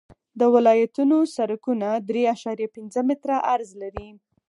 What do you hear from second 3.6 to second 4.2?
لري